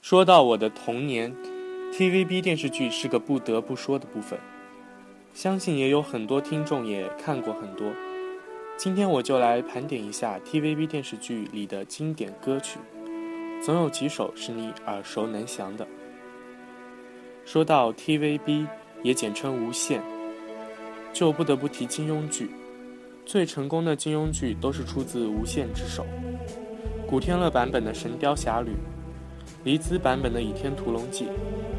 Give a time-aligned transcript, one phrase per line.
[0.00, 1.51] 说到我的童年。
[1.92, 4.38] TVB 电视剧是个不得不说的部分，
[5.34, 7.86] 相信也有很多听众也看过很多。
[8.78, 12.78] 今天我就来盘点一下 TVB 电视剧里的经典歌曲，
[13.62, 15.86] 总有几首是你耳熟能详的。
[17.44, 18.66] 说到 TVB，
[19.02, 20.02] 也简称无线，
[21.12, 22.48] 就不得不提金庸剧，
[23.26, 26.06] 最成功的金庸剧都是出自无线之手，
[27.06, 28.70] 古天乐版本的《神雕侠侣》。
[29.64, 31.24] 黎姿版本的《倚天屠龙记》，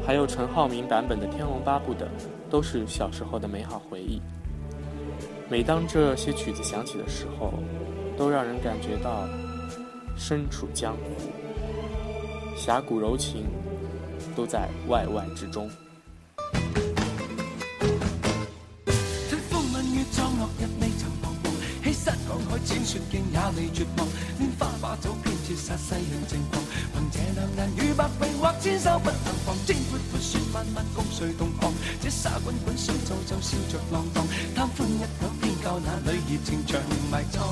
[0.06, 2.08] 还有陈浩民版本的《天龙八部》等，
[2.48, 4.22] 都是小时候的美好回忆。
[5.50, 7.52] 每当这些曲子响起的时候，
[8.16, 9.28] 都让人感觉到
[10.16, 13.44] 身处江湖，侠骨柔情
[14.34, 15.68] 都在外外之中。
[25.46, 26.62] 绝杀西人情狂，
[26.94, 29.54] 凭这两眼与百臂或千手不能防。
[29.66, 31.70] 天阔阔，雪漫漫，共谁同航？
[32.02, 34.26] 这沙滚滚，水皱皱，笑着浪荡。
[34.54, 37.42] 贪欢一晌，偏教那女儿情长埋葬。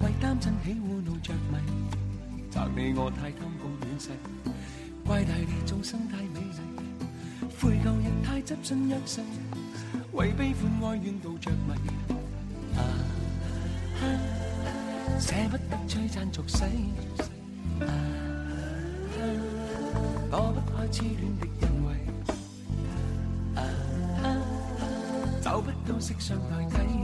[0.00, 1.56] 为贪嗔喜恶怒着迷，
[2.50, 4.10] 责你我太贪功恋势，
[5.04, 6.60] 怪大地众生太美丽，
[7.58, 9.20] 悔旧日太执信一世，
[10.12, 11.74] 为悲欢哀怨妒着迷，
[12.76, 12.84] 啊，
[15.18, 16.62] 舍不得璀璨俗世，
[20.30, 21.92] 躲不开痴恋的恩惠，
[25.42, 26.95] 找不到色相代替。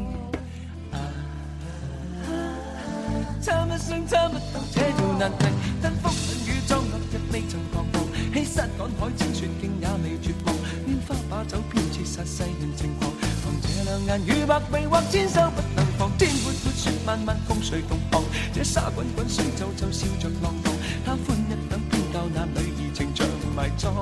[3.74, 5.46] 一生差不到这条难题。
[5.80, 8.02] 吞风吻雨葬落日，未曾彷徨。
[8.34, 10.54] 欺山赶海千雪径也未绝望，
[10.86, 13.10] 拈花把酒偏折煞世人情狂。
[13.16, 16.10] 凭这两眼与百臂或千手不能防。
[16.18, 18.22] 天阔阔，雪漫漫，共誰同航？
[18.52, 20.74] 这沙滚滚，水皱皱，笑着浪荡。
[21.06, 23.94] 他欢一等偏教那女儿情长埋葬。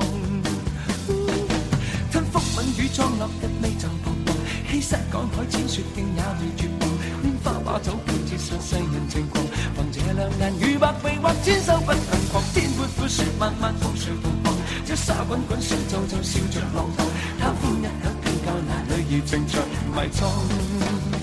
[2.11, 4.37] 吞风吻雨葬落日，未曾彷徨。
[4.69, 6.91] 欺山赶海千雪径也未绝望，
[7.23, 9.50] 拈花把酒偏折煞世人情狂。
[10.13, 12.01] 两眼与百臂或千手不能
[12.33, 12.43] 防。
[12.55, 14.53] 天阔阔，雪漫漫，风随风放。
[14.85, 17.07] 朝沙滚滚，水皱皱，笑着浪荡。
[17.39, 19.63] 贪欢一刻，偏教那女儿情长
[19.95, 21.20] 埋葬。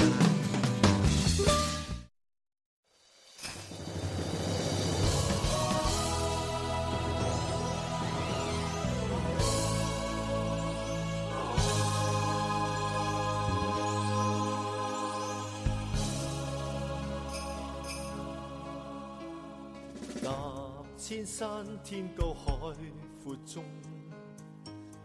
[21.39, 21.47] 山
[21.83, 22.51] 天高海
[23.23, 23.63] 阔中，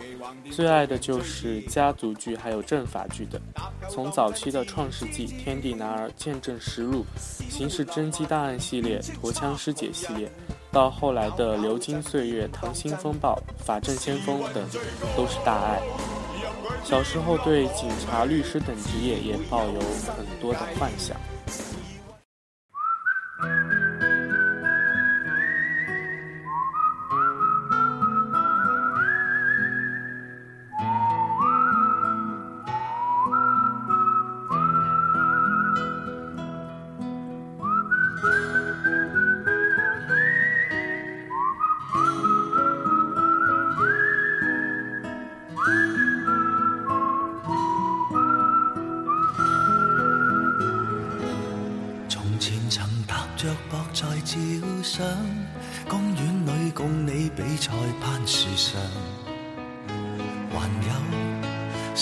[0.51, 3.41] 最爱的就是家族剧，还有政法剧等。
[3.89, 7.03] 从早期的《创世纪》《天地男儿》《见证实录》
[7.51, 10.31] 《刑事侦缉档案》系列《陀枪师姐》系列，
[10.71, 13.33] 到后来的《流金岁月》《溏心风暴》
[13.65, 14.63] 《法证先锋》等，
[15.17, 15.81] 都是大爱。
[16.83, 19.79] 小时候对警察、律师等职业也抱有
[20.15, 21.17] 很多的幻想。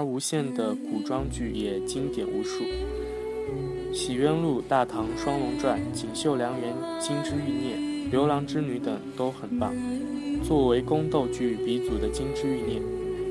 [0.00, 2.64] 而无限的古装剧也经典无数，
[3.94, 7.74] 《洗冤录》《大唐双龙传》《锦绣良缘》《金枝玉孽》
[8.10, 9.74] 《牛郎织女》等都很棒。
[10.42, 12.80] 作为宫斗剧鼻祖的《金枝玉孽》，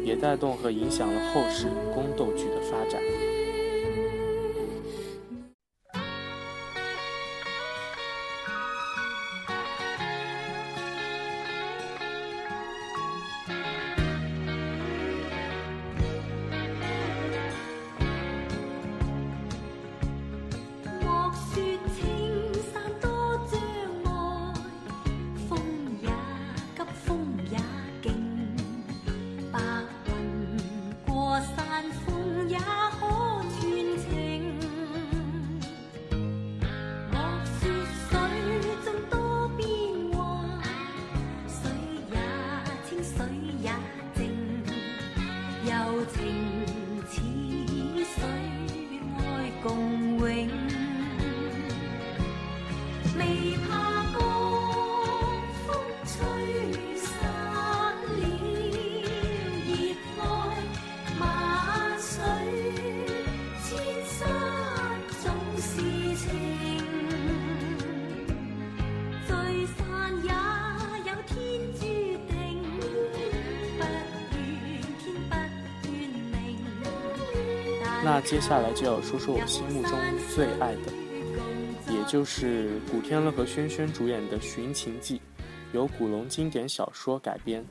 [0.04, 3.02] 也带动和影响了后世宫斗剧的发展。
[78.02, 79.92] 那接下来就要说说我心目中
[80.34, 85.18] 最爱的，也就是古天乐和轩萱主演的《寻秦记》，
[85.74, 87.66] 由古龙经典小说改编。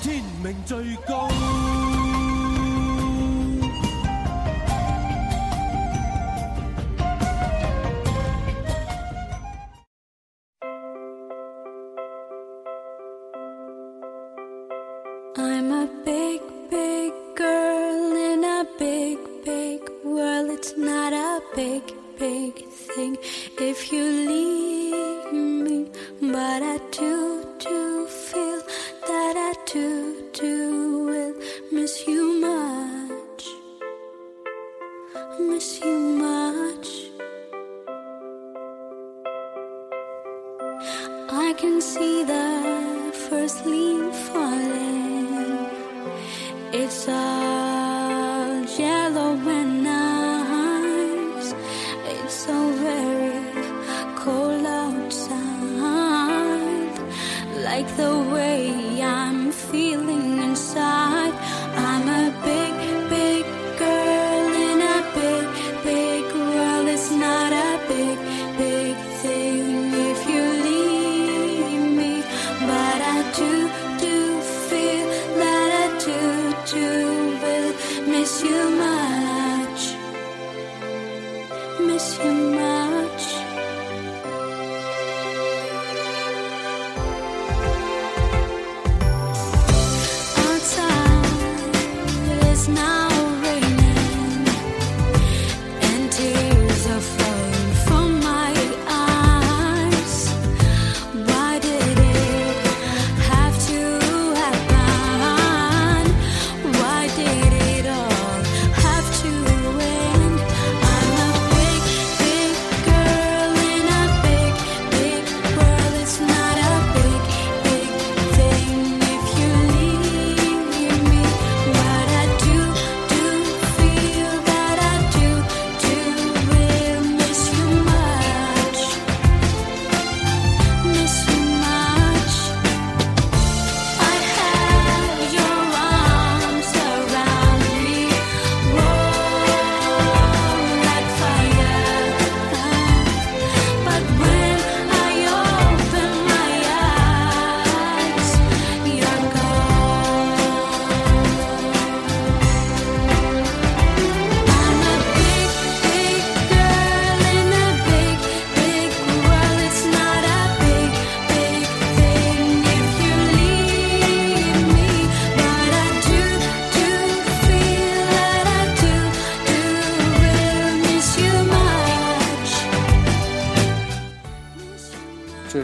[0.00, 0.04] 天
[0.42, 0.72] 命最
[1.06, 1.10] 高。
[22.32, 22.56] big
[22.94, 23.12] thing
[23.70, 25.24] if you leave
[25.66, 25.78] me.
[26.34, 27.14] But I do,
[27.66, 27.80] do
[28.26, 28.60] feel
[29.10, 29.88] that I do,
[30.40, 30.87] do.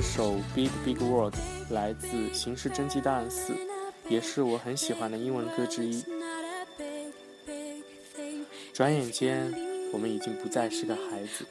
[0.05, 1.35] 首《b i g Big World》
[1.73, 3.53] 来自《刑事侦缉档案四》，
[4.07, 6.05] 也是我很喜欢的英文歌之一。
[8.73, 9.53] 转眼间，
[9.93, 11.47] 我们已经不再是个孩子，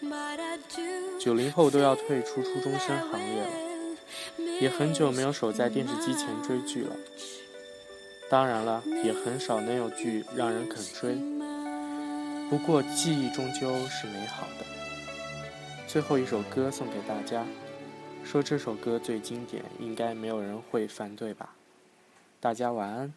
[1.19, 6.95] 九零后都要退出初中生行列了，也很久没有守在电视机前追剧了。
[8.29, 11.15] 当然了，也很少能有剧让人肯追。
[12.51, 14.65] 不过，记忆终究是美好的。
[15.88, 17.45] 最后一首歌送给大家。
[18.24, 21.53] 说这首歌最经典，应该没有人会反对吧？
[22.39, 23.13] 大家晚安。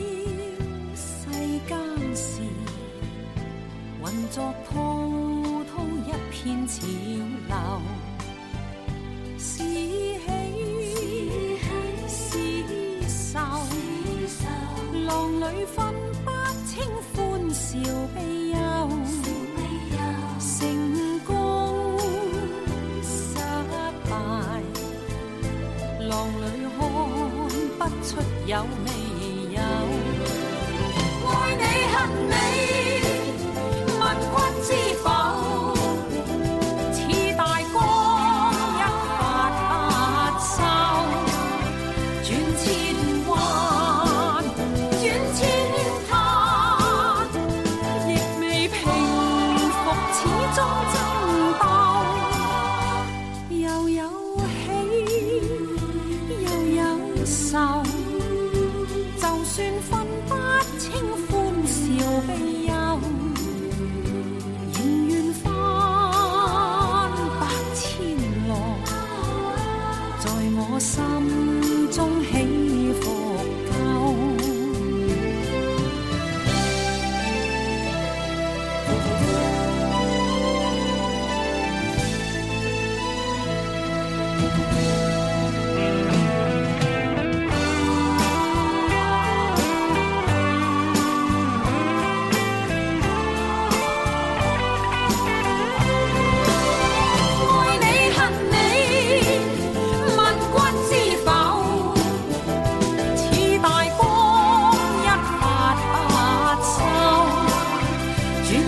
[0.95, 1.27] 世
[1.67, 2.43] 间事，
[4.03, 4.75] 混作滔
[5.65, 8.14] 滔一片潮流。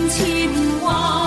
[0.08, 0.50] 千
[0.84, 1.25] 万。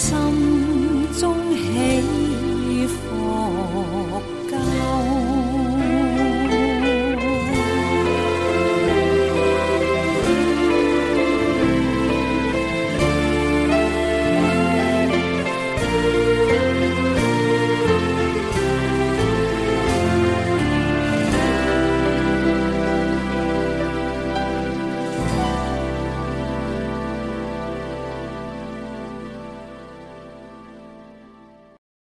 [0.00, 0.47] some